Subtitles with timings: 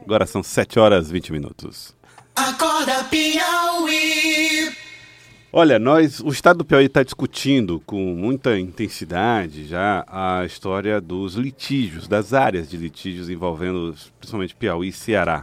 [0.00, 1.92] Agora são 7 horas e 20 minutos.
[2.36, 4.72] Acorda Piauí.
[5.52, 11.34] Olha, nós, o estado do Piauí está discutindo com muita intensidade já a história dos
[11.34, 15.42] litígios, das áreas de litígios envolvendo principalmente Piauí e Ceará.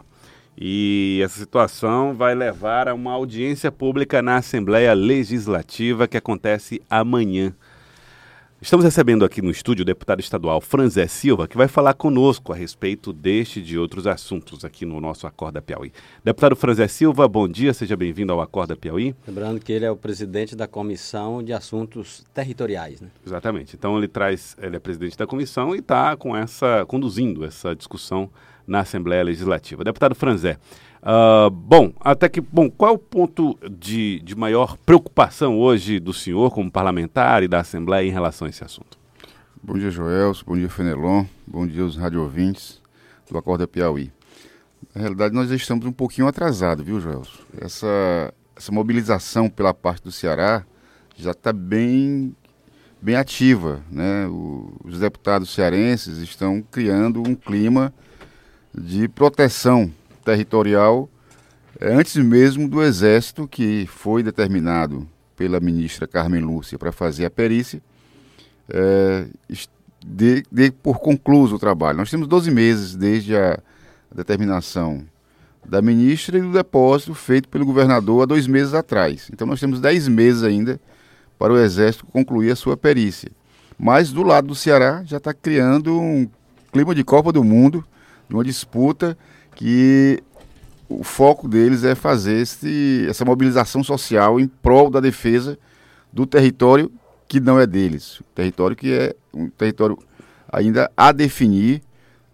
[0.57, 7.53] E essa situação vai levar a uma audiência pública na Assembleia Legislativa que acontece amanhã.
[8.63, 12.55] Estamos recebendo aqui no estúdio o deputado estadual Franzé Silva, que vai falar conosco a
[12.55, 15.91] respeito deste e de outros assuntos aqui no nosso Acorda Piauí.
[16.23, 19.15] Deputado Franzé Silva, bom dia, seja bem-vindo ao Acorda Piauí.
[19.27, 23.07] Lembrando que ele é o presidente da Comissão de Assuntos Territoriais, né?
[23.25, 23.75] Exatamente.
[23.75, 28.29] Então ele traz, ele é presidente da comissão e está com essa, conduzindo essa discussão
[28.67, 29.83] na Assembleia Legislativa.
[29.83, 30.59] Deputado Franzé,
[31.01, 36.13] Uh, bom, até que, bom, qual é o ponto de, de maior preocupação hoje do
[36.13, 38.99] senhor como parlamentar e da Assembleia em relação a esse assunto?
[39.63, 42.79] Bom dia, Joelso, bom dia, Fenelon, bom dia aos rádio ouvintes
[43.29, 44.11] do Acorda Piauí.
[44.93, 47.47] Na realidade, nós estamos um pouquinho atrasados, viu, Joelso?
[47.59, 50.63] Essa, essa mobilização pela parte do Ceará
[51.15, 52.35] já está bem,
[53.01, 54.27] bem ativa, né?
[54.27, 57.91] O, os deputados cearenses estão criando um clima
[58.73, 61.09] de proteção territorial
[61.79, 67.29] é, antes mesmo do Exército, que foi determinado pela ministra Carmen Lúcia para fazer a
[67.29, 67.81] perícia,
[68.69, 69.25] é,
[70.05, 70.43] de,
[70.83, 71.97] por concluído o trabalho.
[71.97, 73.59] Nós temos 12 meses desde a
[74.13, 75.03] determinação
[75.65, 79.29] da ministra e do depósito feito pelo governador há dois meses atrás.
[79.31, 80.79] Então nós temos 10 meses ainda
[81.37, 83.31] para o Exército concluir a sua perícia.
[83.77, 86.27] Mas do lado do Ceará já está criando um
[86.71, 87.83] clima de Copa do Mundo,
[88.29, 89.17] uma disputa
[89.55, 90.21] que
[90.89, 95.57] o foco deles é fazer esse, essa mobilização social em prol da defesa
[96.11, 96.91] do território
[97.27, 99.97] que não é deles, território que é um território
[100.51, 101.81] ainda a definir.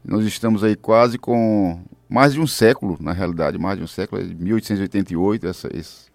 [0.03, 1.79] Nós estamos aí quase com
[2.09, 6.07] mais de um século, na realidade, mais de um século, 1888, é essa, esse,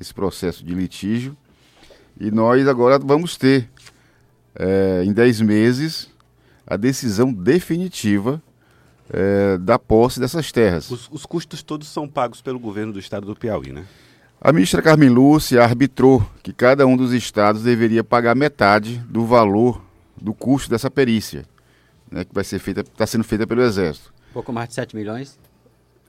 [0.00, 1.36] esse processo de litígio.
[2.18, 3.68] E nós agora vamos ter,
[4.54, 6.08] é, em 10 meses,
[6.66, 8.42] a decisão definitiva
[9.12, 10.90] é, da posse dessas terras.
[10.90, 13.84] Os, os, custos todos são pagos pelo governo do estado do Piauí, né?
[14.40, 19.82] A ministra Carmen Lúcia arbitrou que cada um dos estados deveria pagar metade do valor
[20.18, 21.44] do custo dessa perícia,
[22.10, 24.12] né, que vai ser feita, está sendo feita pelo Exército.
[24.32, 25.38] Pouco mais de 7 milhões?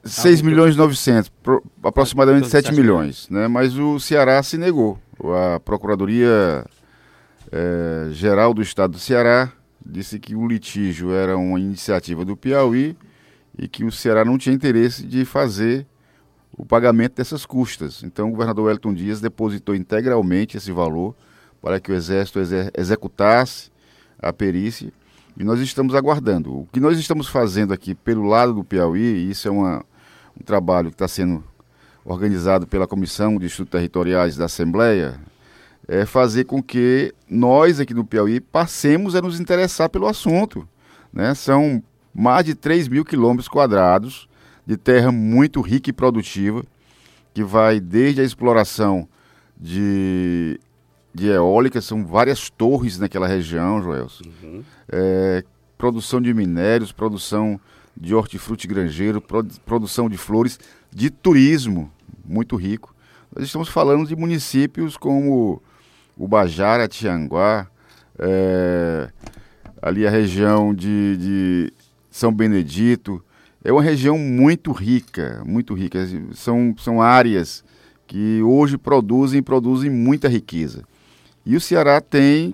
[0.04, 3.48] 6 milhões e 900, pro, aproximadamente 7 milhões, né?
[3.48, 4.98] Mas o Ceará se negou.
[5.56, 6.66] A Procuradoria
[7.52, 9.52] é, Geral do Estado do Ceará
[9.86, 12.96] disse que o litígio era uma iniciativa do Piauí
[13.58, 15.86] e que o Ceará não tinha interesse de fazer
[16.58, 18.04] o pagamento dessas custas.
[18.04, 21.16] Então o governador Wellington Dias depositou integralmente esse valor
[21.62, 22.40] para que o Exército
[22.78, 23.72] executasse
[24.20, 24.92] a perícia
[25.38, 26.62] e nós estamos aguardando.
[26.62, 29.84] O que nós estamos fazendo aqui pelo lado do Piauí, e isso é uma,
[30.40, 31.44] um trabalho que está sendo
[32.04, 35.20] organizado pela Comissão de Estudos Territoriais da Assembleia,
[35.88, 40.68] é fazer com que nós aqui do Piauí passemos a nos interessar pelo assunto.
[41.12, 41.34] Né?
[41.34, 41.84] São
[42.14, 44.30] mais de 3 mil quilômetros quadrados
[44.66, 46.64] de terra muito rica e produtiva,
[47.34, 49.08] que vai desde a exploração
[49.60, 50.60] de,
[51.14, 54.24] de eólica, são várias torres naquela região, Joelson.
[54.44, 54.64] Uhum.
[54.90, 55.44] É,
[55.78, 57.60] produção de minérios, produção
[57.96, 60.60] de hortifruti granjeiro, produ produção de flores,
[60.94, 61.92] de turismo
[62.24, 62.96] muito rico.
[63.36, 65.62] Nós estamos falando de municípios como
[66.18, 67.68] Ubajara, Tianguá,
[68.18, 69.10] é,
[69.82, 71.74] ali a região de, de
[72.10, 73.24] São Benedito.
[73.64, 76.08] É uma região muito rica, muito rica.
[76.34, 77.64] São, são áreas
[78.08, 80.84] que hoje produzem produzem muita riqueza.
[81.46, 82.54] E o Ceará tem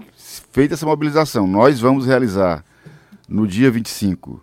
[0.52, 1.48] feito essa mobilização.
[1.48, 2.64] Nós vamos realizar
[3.28, 4.42] no dia 25,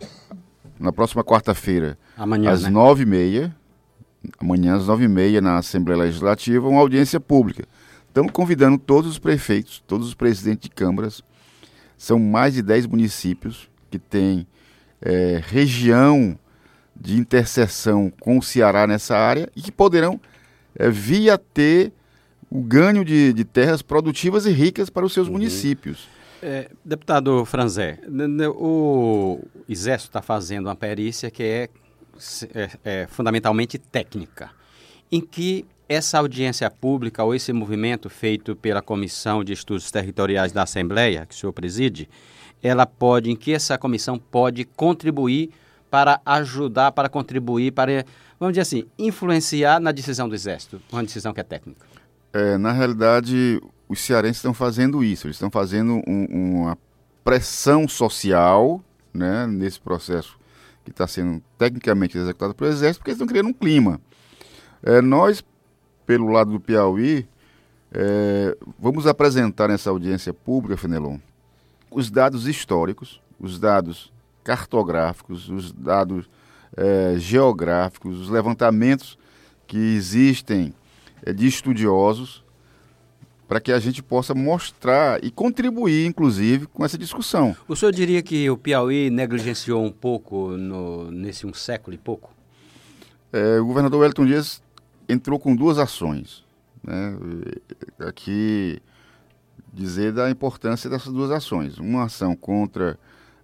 [0.79, 1.97] na próxima quarta-feira,
[2.53, 2.71] às né?
[2.71, 3.09] nove né?
[3.09, 3.57] e meia,
[4.39, 7.67] amanhã às nove e meia na Assembleia Legislativa, uma audiência pública
[8.15, 11.21] Estamos convidando todos os prefeitos, todos os presidentes de câmaras.
[11.99, 14.47] São mais de 10 municípios que têm
[15.03, 16.39] é, região
[16.95, 20.21] de interseção com o Ceará nessa área e que poderão
[20.77, 21.93] é, vir a ter
[22.49, 25.33] o ganho de, de, terras produtivas e ricas para os seus uhum.
[25.33, 26.07] municípios.
[26.41, 27.99] É, deputado Franzé,
[28.55, 31.69] o Exército está fazendo uma perícia que é,
[32.55, 34.53] é, é fundamentalmente técnica,
[35.11, 40.65] em que essa audiência pública ou esse movimento feito pela Comissão de Estudos Territoriais da
[40.65, 42.09] Assembleia, que o senhor preside,
[42.63, 45.51] ela pode, em que essa comissão pode contribuir
[45.91, 48.05] para ajudar, para contribuir, para,
[48.39, 51.87] vamos dizer assim, influenciar na decisão do Exército, uma decisão que é técnica?
[52.33, 56.27] É, na realidade, os cearenses estão fazendo isso, eles estão fazendo um,
[56.63, 56.79] uma
[57.23, 58.83] pressão social
[59.13, 60.37] né, nesse processo
[60.85, 64.01] que está sendo tecnicamente executado pelo Exército, porque eles estão criando um clima.
[64.83, 65.43] É, nós,
[66.07, 67.27] pelo lado do Piauí,
[67.93, 71.19] é, vamos apresentar nessa audiência pública, Fenelon,
[71.91, 74.13] os dados históricos, os dados
[74.43, 76.29] cartográficos, os dados
[76.77, 79.17] é, geográficos, os levantamentos
[79.67, 80.75] que existem
[81.23, 82.45] é, de estudiosos,
[83.47, 87.55] para que a gente possa mostrar e contribuir, inclusive, com essa discussão.
[87.69, 92.33] O senhor diria que o Piauí negligenciou um pouco no, nesse um século e pouco?
[93.33, 94.63] É, o governador Wellington Dias
[95.09, 96.45] entrou com duas ações.
[96.83, 97.17] Né?
[98.01, 98.81] Aqui
[99.73, 101.79] dizer da importância dessas duas ações.
[101.79, 102.99] Uma ação contra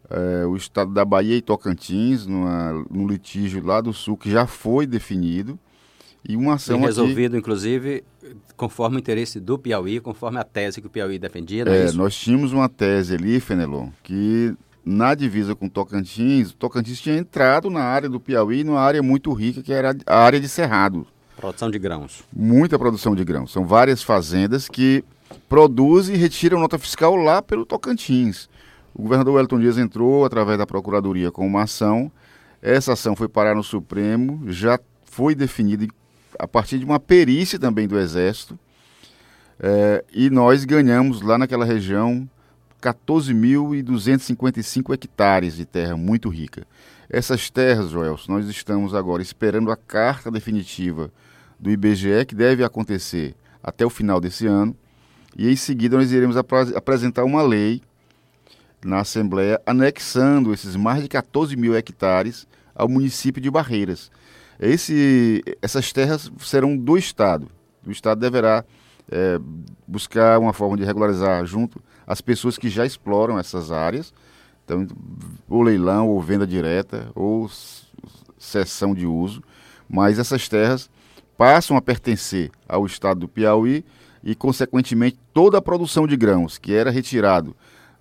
[0.09, 4.47] é, o estado da Bahia e Tocantins, numa, no litígio lá do Sul, que já
[4.47, 5.59] foi definido,
[6.29, 8.05] e uma ação e resolvido, aqui, inclusive,
[8.57, 11.93] conforme o interesse do Piauí, conforme a tese que o Piauí defendia, é, é?
[11.93, 14.55] Nós tínhamos uma tese ali, Fenelon, que
[14.85, 19.63] na divisa com Tocantins, Tocantins tinha entrado na área do Piauí, numa área muito rica,
[19.63, 21.07] que era a área de Cerrado.
[21.41, 22.23] Produção de grãos.
[22.31, 23.51] Muita produção de grãos.
[23.51, 25.03] São várias fazendas que
[25.49, 28.47] produzem e retiram nota fiscal lá pelo Tocantins.
[28.95, 32.13] O governador Wellington Dias entrou através da Procuradoria com uma ação.
[32.61, 35.87] Essa ação foi parar no Supremo, já foi definida
[36.39, 38.59] a partir de uma perícia também do Exército.
[39.59, 42.29] É, e nós ganhamos lá naquela região
[42.83, 46.67] 14.255 hectares de terra muito rica.
[47.09, 51.11] Essas terras, Joel, nós estamos agora esperando a carta definitiva
[51.61, 54.75] do IBGE, que deve acontecer até o final desse ano,
[55.37, 57.83] e em seguida nós iremos ap apresentar uma lei
[58.85, 64.11] na Assembleia anexando esses mais de 14 mil hectares ao município de Barreiras.
[64.59, 67.49] Esse, essas terras serão do Estado.
[67.87, 68.65] O Estado deverá
[69.11, 69.39] é,
[69.87, 74.13] buscar uma forma de regularizar junto as pessoas que já exploram essas áreas,
[74.65, 74.87] então,
[75.49, 77.51] ou leilão, ou venda direta, ou
[78.39, 79.43] cessão de uso,
[79.89, 80.91] mas essas terras
[81.41, 83.83] passam a pertencer ao estado do Piauí
[84.23, 87.57] e, consequentemente, toda a produção de grãos que era retirado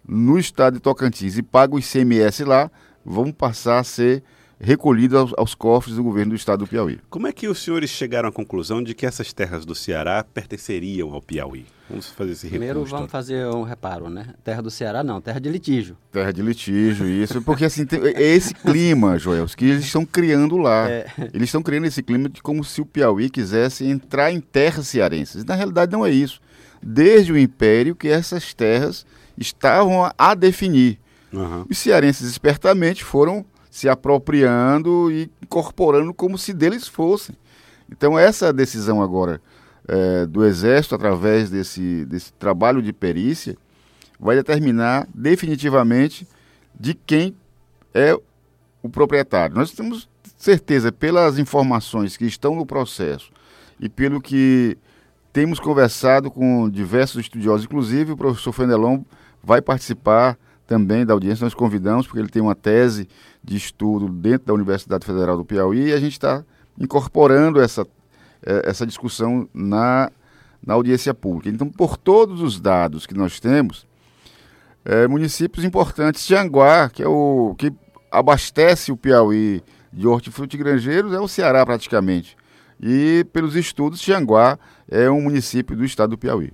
[0.06, 2.70] no estado de Tocantins e paga o ICMS lá,
[3.06, 4.22] vão passar a ser
[4.60, 7.00] recolhido aos, aos, cofres do governo do estado do Piauí.
[7.10, 11.14] Como é que os senhores chegaram à conclusão de que essas terras do Ceará pertenceriam
[11.14, 11.66] ao Piauí?
[11.90, 14.36] Vamos fazer esse Primeiro vamos fazer um reparo, né?
[14.44, 15.98] Terra do Ceará não, terra de litígio.
[16.12, 17.42] Terra de litígio, isso.
[17.42, 20.90] Porque assim, tem, é esse clima, Joel, que eles estão criando lá.
[20.90, 21.08] É.
[21.34, 25.44] Eles estão criando esse clima de como se o Piauí quisesse entrar em terras cearenses.
[25.46, 26.40] Na realidade não é isso.
[26.84, 29.06] Desde o Império que essas terras
[29.38, 31.00] estavam a definir.
[31.32, 31.66] Uhum.
[31.70, 37.36] Os cearenses espertamente foram se apropriando e incorporando como se deles fossem.
[37.92, 39.42] Então, essa decisão agora
[39.88, 43.58] é, do Exército, através desse, desse trabalho de perícia,
[44.20, 46.28] vai determinar definitivamente
[46.78, 47.36] de quem
[47.94, 48.16] é
[48.82, 49.56] o proprietário.
[49.56, 50.08] Nós temos
[50.38, 53.32] certeza, pelas informações que estão no processo
[53.80, 54.78] e pelo que
[55.34, 59.02] temos conversado com diversos estudiosos, inclusive o professor Fenelon
[59.44, 60.38] vai participar
[60.70, 63.10] também da audiência, nós convidamos, porque ele tem uma tese
[63.44, 66.46] de estudo dentro da Universidade Federal do Piauí e a gente está
[66.80, 67.88] incorporando essa,
[68.46, 70.12] eh, essa discussão na,
[70.64, 71.50] na audiência pública.
[71.50, 73.88] Então, por todos os dados que nós temos,
[74.86, 77.74] é, municípios importantes, Tianguá, que é o que
[78.12, 82.38] abastece o Piauí de hortifruti granjeiros, é o Ceará praticamente.
[82.80, 86.54] E pelos estudos, Tianguá é um município do estado do Piauí.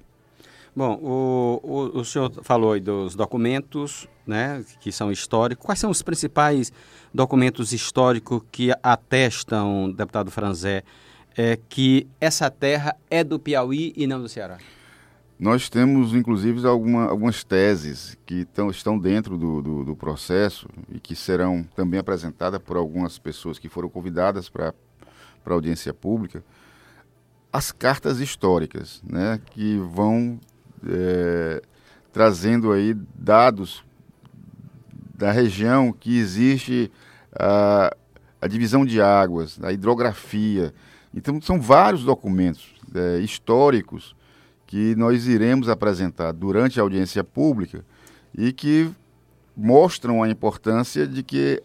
[0.75, 5.65] Bom, o, o, o senhor falou dos documentos, né, que são históricos.
[5.65, 6.71] Quais são os principais
[7.13, 10.83] documentos históricos que atestam, deputado Franzé,
[11.37, 14.57] é, que essa terra é do Piauí e não do Ceará?
[15.39, 20.99] Nós temos, inclusive, alguma, algumas teses que tão, estão dentro do, do, do, processo e
[20.99, 24.73] que serão também apresentadas por algumas pessoas que foram convidadas para
[25.45, 26.43] a audiência pública.
[27.51, 30.39] As cartas históricas, né, que vão
[30.87, 31.61] é,
[32.11, 33.83] trazendo aí dados
[35.17, 36.91] da região que existe
[37.33, 37.95] a,
[38.41, 40.73] a, divisão de águas, a hidrografia.
[41.13, 44.15] Então, são vários documentos é, históricos
[44.67, 47.85] que nós iremos apresentar durante a audiência pública
[48.37, 48.91] e que
[49.55, 51.61] mostram a importância de que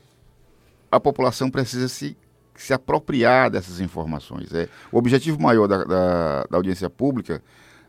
[0.91, 2.17] a população precisa se,
[2.55, 4.53] se apropriar dessas informações.
[4.53, 7.43] É, o objetivo maior da, da, da audiência pública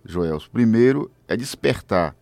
[0.06, 0.48] Joels.
[0.48, 2.16] Primeiro é despertar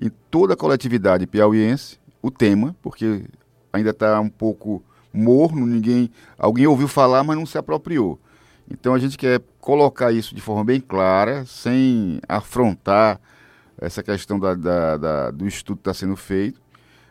[0.00, 3.24] em toda a coletividade piauiense o tema, porque
[3.72, 4.82] ainda está um pouco
[5.12, 8.18] morno, ninguém, alguém ouviu falar, mas não se apropriou.
[8.70, 13.20] Então a gente quer colocar isso de forma bem clara, sem afrontar
[13.78, 16.60] essa questão da, da, da do estudo que está sendo feito,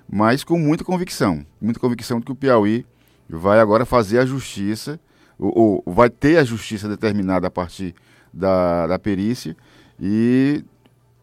[0.10, 2.86] mas com muita convicção, muita convicção de que o Piauí
[3.30, 5.00] vai agora fazer a justiça,
[5.38, 7.94] ou, ou vai ter a justiça determinada a partir
[8.34, 9.56] da, da perícia
[10.00, 10.64] e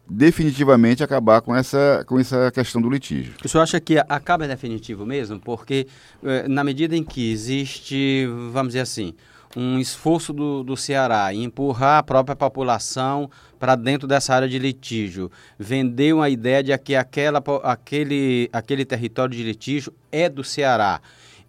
[0.09, 3.33] definitivamente acabar com essa, com essa questão do litígio.
[3.43, 5.39] O senhor acha que acaba definitivo mesmo?
[5.39, 5.87] Porque
[6.23, 9.13] eh, na medida em que existe, vamos dizer assim,
[9.55, 14.59] um esforço do, do Ceará em empurrar a própria população para dentro dessa área de
[14.59, 21.01] litígio, vender uma ideia de que aquela, aquele, aquele território de litígio é do Ceará.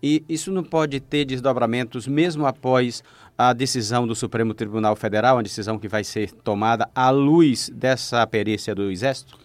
[0.02, 3.04] E isso não pode ter desdobramentos mesmo após
[3.36, 8.26] a decisão do Supremo Tribunal Federal, uma decisão que vai ser tomada à luz dessa
[8.26, 9.38] perícia do Exército?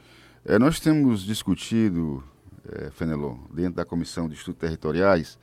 [0.45, 2.23] É, nós temos discutido,
[2.71, 5.37] é, Fenelon, dentro da Comissão de Estudos Territoriais,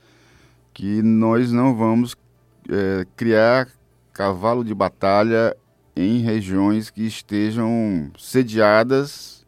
[0.73, 2.15] que nós não vamos
[2.69, 3.67] é, criar
[4.13, 5.55] cavalo de batalha
[5.95, 9.45] em regiões que estejam sediadas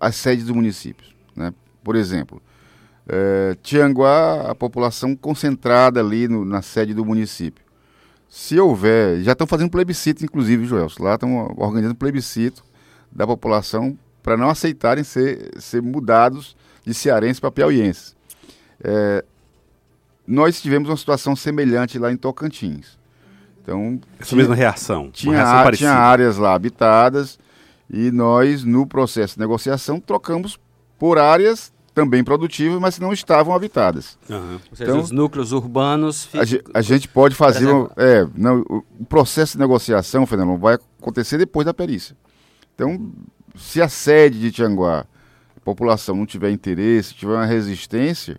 [0.00, 1.14] as sedes dos municípios.
[1.34, 1.52] Né?
[1.82, 2.42] Por exemplo,
[3.08, 7.64] é, Tianguá, a população concentrada ali no, na sede do município.
[8.28, 12.64] Se houver, já estão fazendo plebiscito, inclusive, Joel, lá estão organizando plebiscito
[13.10, 18.16] da população para não aceitarem ser, ser mudados de cearenses para piauienses.
[18.82, 19.24] É,
[20.26, 22.98] nós tivemos uma situação semelhante lá em Tocantins.
[23.62, 25.10] Então, Essa tinha, mesma reação.
[25.12, 27.38] Tinha, reação tinha áreas lá habitadas
[27.88, 30.58] e nós, no processo de negociação, trocamos
[30.98, 34.18] por áreas também produtivas, mas não estavam habitadas.
[34.28, 34.60] Uhum.
[34.70, 36.28] Ou seja, então, os núcleos urbanos...
[36.34, 37.64] A, a, gente pode fazer...
[37.64, 37.90] Exemplo...
[37.96, 42.14] é, não, o processo de negociação, Fernando, vai acontecer depois da perícia.
[42.74, 43.10] Então,
[43.56, 45.06] se a sede de Tianguá,
[45.56, 48.38] a população não tiver interesse, tiver uma resistência,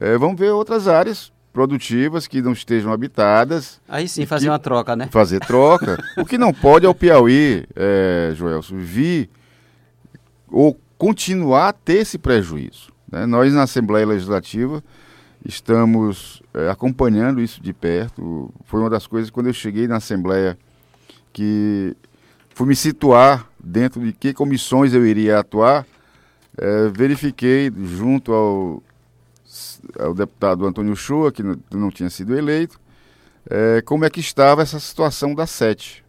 [0.00, 3.80] é, vamos ver outras áreas produtivas que não estejam habitadas.
[3.88, 5.08] Aí sim, fazer que, uma troca, né?
[5.08, 6.02] Fazer troca.
[6.18, 9.30] o que não pode é o Piauí, é, Joelson, vir
[10.50, 12.92] ou continuar a ter esse prejuízo.
[13.10, 13.26] Né?
[13.26, 14.84] Nós, na Assembleia Legislativa,
[15.44, 18.54] estamos é, acompanhando isso de perto.
[18.66, 20.56] Foi uma das coisas, quando eu cheguei na Assembleia,
[21.32, 21.96] que
[22.50, 25.84] fui me situar dentro de que comissões eu iria atuar,
[26.56, 28.82] é, verifiquei junto ao
[30.08, 32.80] o deputado Antônio Chua, que não, tinha sido eleito,
[33.50, 36.04] é, como é que estava essa situação da sete.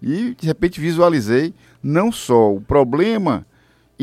[0.00, 3.44] E, de repente, visualizei não só o problema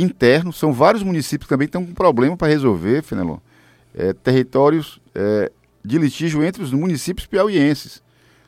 [0.02, 3.38] interno, são vários municípios que também estão com problema para resolver, Fenelon,
[3.94, 5.52] é, territórios é,
[5.84, 8.02] de litígio entre os municípios piauienses.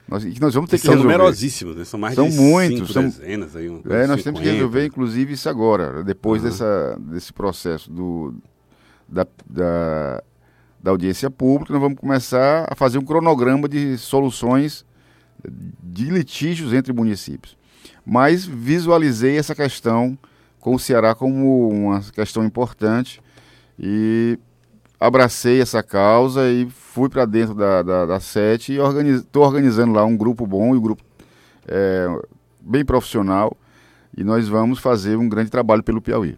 [0.08, 1.18] Nós, que nós vamos ter que, que são resolver.
[1.18, 1.86] numerosíssimos, né?
[1.86, 3.56] são mais são de muitos, são dezenas.
[3.56, 4.24] Aí, é, nós 50.
[4.24, 6.50] temos que resolver, inclusive, isso agora, depois uhum.
[6.50, 8.34] dessa, desse processo do,
[9.08, 10.24] da, da
[10.82, 14.84] da audiência pública, nós vamos começar a fazer um cronograma de soluções
[15.84, 17.56] de litígios entre municípios.
[18.06, 20.18] Mas visualizei essa questão
[20.62, 23.22] com o Ceará como uma questão importante
[23.78, 24.40] e
[25.00, 29.94] abracei essa causa e fui para dentro da, da, da SET e estou organiz, organizando
[29.94, 31.04] lá um grupo bom e um grupo
[31.68, 32.08] é,
[32.62, 33.58] bem profissional
[34.16, 36.38] e nós vamos fazer um grande trabalho pelo Piauí.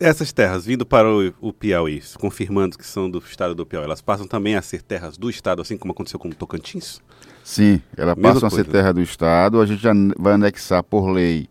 [0.00, 4.02] Essas terras vindo para o, o, Piauí, confirmando que são do estado do Piauí, elas
[4.02, 7.00] passam também a ser terras do estado, assim como aconteceu com o Tocantins?
[7.44, 8.62] Sim, elas Mesma passam coisa.
[8.62, 9.60] a ser terra do estado.
[9.60, 11.48] A gente já vai anexar por lei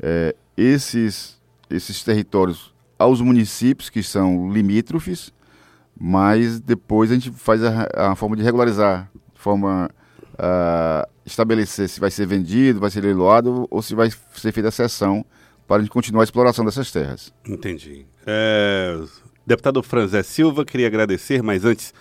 [0.00, 1.38] é, esses,
[1.70, 5.32] esses territórios aos municípios que são limítrofes,
[5.98, 9.90] mas depois a gente faz a, a forma de regularizar, forma
[10.38, 14.72] a estabelecer se vai ser vendido, vai ser leiloado ou se vai ser feita a
[14.72, 15.24] cessão
[15.66, 17.32] para a gente continuar a exploração dessas terras.
[17.46, 18.06] Entendi.
[18.26, 18.98] É,
[19.46, 21.92] deputado Franzé Silva, queria agradecer, mas antes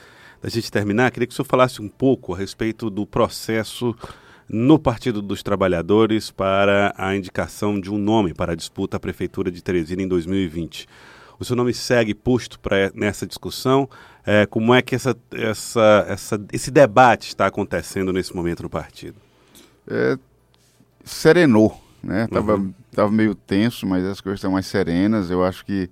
[0.42, 3.96] da gente terminar, queria que o senhor falasse um pouco a respeito do processo
[4.48, 9.52] no Partido dos Trabalhadores para a indicação de um nome para a disputa à Prefeitura
[9.52, 10.88] de Teresina em 2020.
[11.40, 13.90] O seu nome segue posto para nessa discussão.
[14.26, 19.18] É, como é que essa, essa, essa, esse debate está acontecendo nesse momento no partido?
[19.88, 20.18] É,
[21.04, 22.28] serenou né?
[22.28, 22.74] Tava, uhum.
[22.92, 25.32] tava meio tenso, mas as coisas estão mais serenas.
[25.32, 25.90] Eu acho que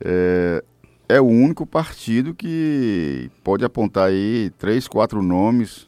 [0.00, 0.64] é,
[1.08, 5.86] é o único partido que pode apontar aí três, quatro nomes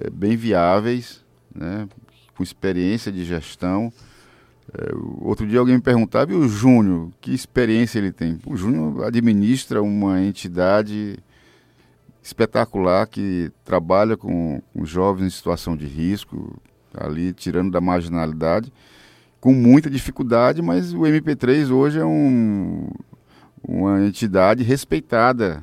[0.00, 1.22] é, bem viáveis,
[1.54, 1.88] né?
[2.36, 3.92] Com experiência de gestão.
[4.72, 8.38] É, outro dia alguém me perguntava, e o Júnior, que experiência ele tem?
[8.46, 11.18] O Júnior administra uma entidade
[12.22, 16.56] espetacular que trabalha com, com jovens em situação de risco,
[16.94, 18.72] ali tirando da marginalidade
[19.44, 22.88] com muita dificuldade, mas o MP3 hoje é um,
[23.62, 25.62] uma entidade respeitada,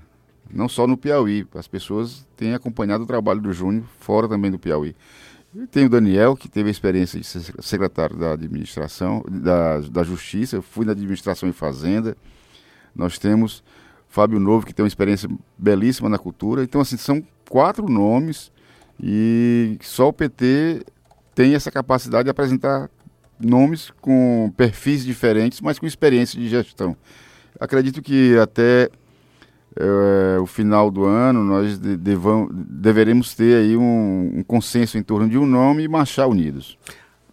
[0.53, 1.47] não só no Piauí.
[1.55, 4.95] As pessoas têm acompanhado o trabalho do Júnior fora também do Piauí.
[5.53, 10.03] E tem o Daniel, que teve a experiência de ser secretário da administração, da, da
[10.03, 12.15] Justiça, fui na administração e fazenda.
[12.95, 13.61] Nós temos
[14.07, 16.63] Fábio Novo, que tem uma experiência belíssima na cultura.
[16.63, 18.51] Então, assim, são quatro nomes
[19.01, 20.85] e só o PT
[21.35, 22.89] tem essa capacidade de apresentar
[23.39, 26.95] nomes com perfis diferentes, mas com experiência de gestão.
[27.59, 28.89] Acredito que até
[29.75, 31.97] é, o final do ano nós de,
[32.51, 36.77] deveremos ter aí um, um, consenso em torno de um nome e marchar unidos.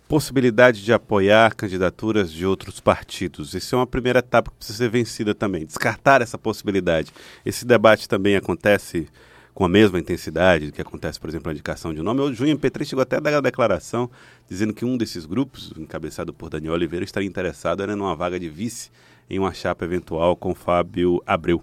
[0.07, 3.55] Possibilidade de apoiar candidaturas de outros partidos.
[3.55, 5.67] Essa é uma primeira etapa que precisa ser vencida também.
[5.67, 7.13] Descartar essa possibilidade.
[7.45, 9.07] Esse debate também acontece
[9.53, 12.21] com a mesma intensidade que acontece, por exemplo, a indicação de nome.
[12.21, 14.09] O MP3 chegou até a dar a declaração
[14.49, 18.49] dizendo que um desses grupos, encabeçado por Daniel Oliveira, estaria interessado era numa vaga de
[18.49, 18.91] vice
[19.29, 21.63] em uma chapa eventual com Fábio Abreu.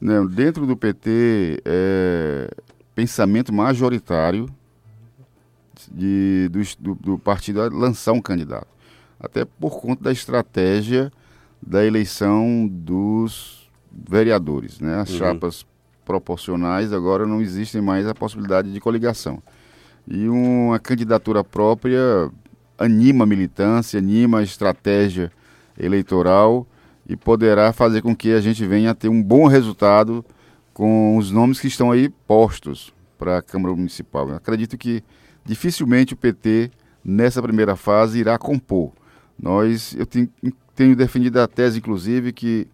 [0.00, 2.50] Não, dentro do PT, é,
[2.94, 4.46] pensamento majoritário
[5.90, 8.68] de, do, do partido é lançar um candidato.
[9.18, 11.10] Até por conta da estratégia
[11.66, 14.80] da eleição dos vereadores.
[14.80, 15.00] Né?
[15.00, 15.18] As uhum.
[15.18, 15.66] chapas
[16.04, 19.42] proporcionais, agora não existem mais a possibilidade de coligação.
[20.06, 22.30] E uma candidatura própria
[22.78, 25.32] anima a militância, anima a estratégia
[25.78, 26.66] eleitoral
[27.08, 30.24] e poderá fazer com que a gente venha a ter um bom resultado
[30.74, 34.28] com os nomes que estão aí postos para a Câmara Municipal.
[34.28, 35.02] Eu acredito que
[35.44, 36.70] dificilmente o PT,
[37.04, 38.92] nessa primeira fase, irá compor.
[39.40, 40.28] Nós, eu tenho,
[40.74, 42.66] tenho defendido a tese, inclusive, que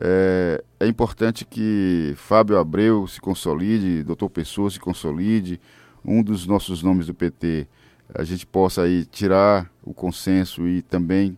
[0.00, 5.60] é, é, importante que Fábio Abreu se consolide, doutor Pessoa se consolide,
[6.04, 7.68] um dos nossos nomes do PT,
[8.14, 11.36] a gente possa aí tirar o consenso e também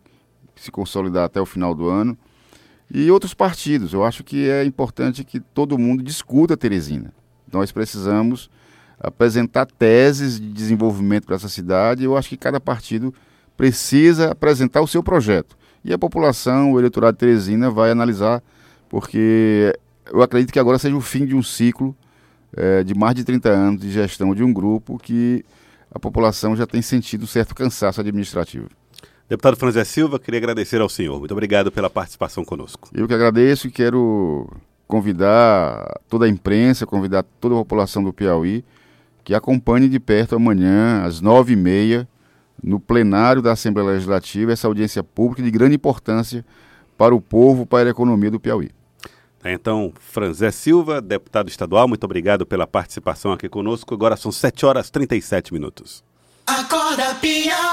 [0.56, 2.16] se consolidar até o final do ano.
[2.92, 7.12] E outros partidos, eu acho que é importante que todo mundo discuta Teresina.
[7.52, 8.50] Nós precisamos
[9.00, 12.04] apresentar teses de desenvolvimento para essa cidade.
[12.04, 13.12] Eu acho que cada partido
[13.56, 15.56] precisa apresentar o seu projeto.
[15.84, 18.42] E a população, o eleitorado de Teresina vai analisar,
[18.88, 19.76] porque
[20.12, 21.96] eu acredito que agora seja o fim de um ciclo
[22.56, 25.44] é, de mais de 30 anos de gestão de um grupo que
[25.90, 28.68] a população já tem sentido um certo cansaço administrativo.
[29.28, 31.18] Deputado Franzé Silva, queria agradecer ao senhor.
[31.18, 32.90] Muito obrigado pela participação conosco.
[32.92, 34.46] Eu que agradeço e quero
[34.86, 38.64] convidar toda a imprensa, convidar toda a população do Piauí
[39.24, 42.06] que acompanhe de perto amanhã, às nove e meia,
[42.62, 46.44] no plenário da Assembleia Legislativa essa audiência pública de grande importância
[46.96, 48.70] para o povo, para a economia do Piauí.
[49.40, 53.94] Tá, então, Franzé Silva, deputado estadual, muito obrigado pela participação aqui conosco.
[53.94, 56.04] Agora são 7 horas e 37 minutos.
[56.46, 57.54] Acorda, Piauí.